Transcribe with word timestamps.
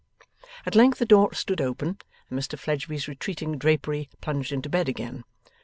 At 0.65 0.73
length 0.73 0.97
the 0.97 1.05
door 1.05 1.31
stood 1.35 1.61
open, 1.61 1.99
and 2.27 2.39
Mr 2.39 2.57
Fledgeby's 2.57 3.07
retreating 3.07 3.59
drapery 3.59 4.09
plunged 4.19 4.51
into 4.51 4.67
bed 4.67 4.89
again. 4.89 5.23